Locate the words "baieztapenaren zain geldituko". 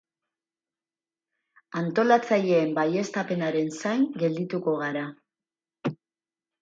2.79-4.75